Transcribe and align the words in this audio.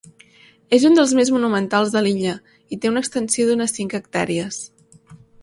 És 0.77 0.85
un 0.87 0.95
dels 0.99 1.11
més 1.19 1.31
monumentals 1.35 1.91
de 1.97 2.01
l'illa 2.07 2.33
i 2.77 2.81
té 2.87 2.91
una 2.93 3.05
extensió 3.05 3.47
d’unes 3.51 3.77
cinc 3.81 3.97
hectàrees. 4.01 4.61